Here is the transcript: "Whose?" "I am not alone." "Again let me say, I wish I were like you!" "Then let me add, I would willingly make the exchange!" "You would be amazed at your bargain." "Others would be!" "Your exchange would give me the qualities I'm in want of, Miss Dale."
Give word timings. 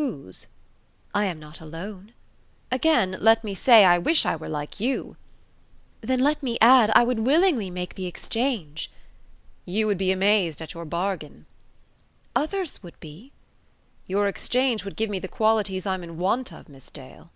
"Whose?" 0.00 0.46
"I 1.14 1.26
am 1.26 1.38
not 1.38 1.60
alone." 1.60 2.14
"Again 2.70 3.18
let 3.20 3.44
me 3.44 3.52
say, 3.52 3.84
I 3.84 3.98
wish 3.98 4.24
I 4.24 4.34
were 4.34 4.48
like 4.48 4.80
you!" 4.80 5.18
"Then 6.00 6.20
let 6.20 6.42
me 6.42 6.56
add, 6.62 6.90
I 6.94 7.04
would 7.04 7.18
willingly 7.18 7.68
make 7.68 7.94
the 7.94 8.06
exchange!" 8.06 8.90
"You 9.66 9.86
would 9.86 9.98
be 9.98 10.10
amazed 10.10 10.62
at 10.62 10.72
your 10.72 10.86
bargain." 10.86 11.44
"Others 12.34 12.82
would 12.82 12.98
be!" 12.98 13.30
"Your 14.06 14.26
exchange 14.26 14.86
would 14.86 14.96
give 14.96 15.10
me 15.10 15.18
the 15.18 15.28
qualities 15.28 15.84
I'm 15.84 16.02
in 16.02 16.16
want 16.16 16.50
of, 16.50 16.66
Miss 16.70 16.88
Dale." 16.88 17.30